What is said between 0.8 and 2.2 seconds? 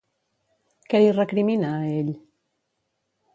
Què li recrimina a ell?